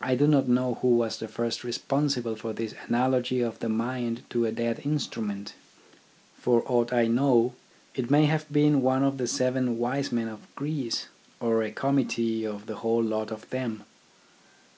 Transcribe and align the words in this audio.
I 0.00 0.16
do 0.16 0.26
not 0.26 0.48
know 0.48 0.74
who 0.82 0.96
was 0.96 1.18
first 1.18 1.62
responsible 1.62 2.34
for 2.34 2.52
this 2.52 2.74
analogy 2.88 3.40
of 3.42 3.60
the 3.60 3.68
mind 3.68 4.22
to 4.30 4.44
a 4.44 4.50
dead 4.50 4.82
instrument. 4.84 5.52
For 6.36 6.64
aught 6.66 6.92
I 6.92 7.06
know, 7.06 7.54
it 7.94 8.10
may 8.10 8.24
have 8.24 8.52
been 8.52 8.82
one 8.82 9.04
of 9.04 9.18
the 9.18 9.28
seven 9.28 9.78
wise 9.78 10.10
men 10.10 10.26
of 10.26 10.52
Greece, 10.56 11.06
or 11.38 11.62
a 11.62 11.70
committee 11.70 12.44
of 12.44 12.66
the 12.66 12.78
whole 12.78 13.04
lot 13.04 13.30
of 13.30 13.48
them. 13.50 13.84